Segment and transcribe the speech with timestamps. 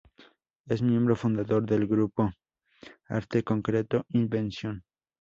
[0.65, 2.33] Es Miembro fundador del Grupo
[3.05, 4.83] Arte Concreto-Invención.